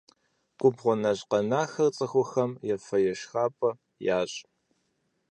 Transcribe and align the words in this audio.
Губгъуэ 0.59 0.93
нэщӏ 1.01 1.23
къэнахэр 1.29 1.89
цӏыхухэм 1.95 2.51
ефэ-ешхапӏэ 2.73 3.71
ящӏ. 4.19 4.37